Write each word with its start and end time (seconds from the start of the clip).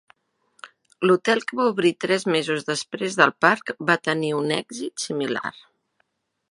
L'hotel, 1.09 1.41
que 1.51 1.59
va 1.59 1.67
obrir 1.73 1.91
tres 2.05 2.25
mesos 2.37 2.65
després 2.71 3.19
del 3.21 3.35
parc, 3.47 3.73
va 3.91 4.01
tenir 4.09 4.35
un 4.43 4.55
èxit 4.61 5.07
similar. 5.09 5.57